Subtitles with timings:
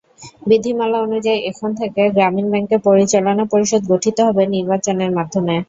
[0.47, 5.55] বিধিমালা অনুযায়ী, এখন থেকে গ্রামীণ ব্যাংকের পরিচালনা পরিষদ গঠিত হবে নির্বাচনের মাধ্যমে।